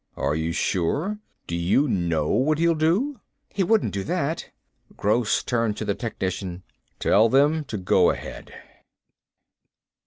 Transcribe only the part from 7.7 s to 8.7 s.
go ahead."